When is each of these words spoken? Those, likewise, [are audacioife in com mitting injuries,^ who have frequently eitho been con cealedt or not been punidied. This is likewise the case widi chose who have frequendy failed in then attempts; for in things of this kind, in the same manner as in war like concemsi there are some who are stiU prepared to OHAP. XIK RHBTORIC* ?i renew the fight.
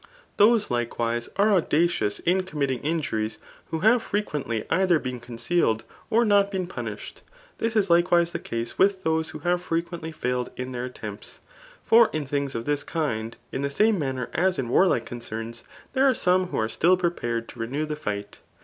Those, 0.37 0.71
likewise, 0.71 1.29
[are 1.35 1.49
audacioife 1.61 2.21
in 2.21 2.41
com 2.41 2.59
mitting 2.61 2.79
injuries,^ 2.81 3.37
who 3.69 3.81
have 3.81 4.01
frequently 4.01 4.61
eitho 4.61 4.97
been 4.99 5.19
con 5.19 5.37
cealedt 5.37 5.81
or 6.09 6.25
not 6.25 6.49
been 6.49 6.65
punidied. 6.67 7.21
This 7.59 7.75
is 7.75 7.91
likewise 7.91 8.31
the 8.31 8.39
case 8.39 8.73
widi 8.79 9.03
chose 9.03 9.29
who 9.29 9.39
have 9.45 9.63
frequendy 9.63 10.11
failed 10.11 10.49
in 10.57 10.71
then 10.71 10.81
attempts; 10.85 11.39
for 11.83 12.09
in 12.13 12.25
things 12.25 12.55
of 12.55 12.65
this 12.65 12.83
kind, 12.83 13.37
in 13.51 13.61
the 13.61 13.69
same 13.69 13.99
manner 13.99 14.31
as 14.33 14.57
in 14.57 14.69
war 14.69 14.87
like 14.87 15.07
concemsi 15.07 15.61
there 15.93 16.09
are 16.09 16.15
some 16.15 16.47
who 16.47 16.57
are 16.57 16.65
stiU 16.67 16.97
prepared 16.97 17.47
to 17.49 17.59
OHAP. 17.59 17.61
XIK 17.61 17.61
RHBTORIC* 17.61 17.61
?i 17.61 17.61
renew 17.75 17.85
the 17.85 17.95
fight. 17.95 18.39